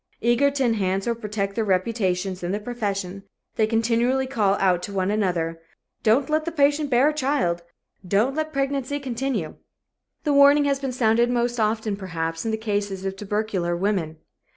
[0.19, 3.21] Eager to enhance or protect their reputations in the profession,
[3.55, 5.61] they continually call out to one another:
[6.01, 7.61] "Don't let the patient bear a child
[8.07, 9.57] don't let pregnancy continue."
[10.23, 14.17] The warning has been sounded most often, perhaps, in the cases of tubercular women.